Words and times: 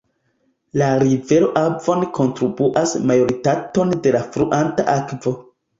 La 0.81 0.87
rivero 1.03 1.51
Avon 1.61 2.07
kontribuas 2.19 2.97
majoritaton 3.13 3.97
de 4.09 4.19
la 4.19 4.27
fluanta 4.33 4.91
akvo. 5.01 5.39